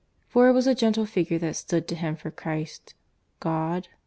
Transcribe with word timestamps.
For 0.27 0.49
it 0.49 0.53
was 0.53 0.65
a 0.65 0.73
gentle 0.73 1.05
Figure 1.05 1.37
that 1.37 1.55
stood 1.55 1.87
to 1.89 1.93
him 1.95 2.15
for 2.15 2.31
Christ 2.31 2.95
God? 3.39 3.87